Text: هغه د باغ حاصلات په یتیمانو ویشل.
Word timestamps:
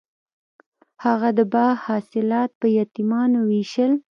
هغه 1.03 1.29
د 1.37 1.39
باغ 1.53 1.75
حاصلات 1.85 2.49
په 2.59 2.67
یتیمانو 2.79 3.39
ویشل. 3.49 3.91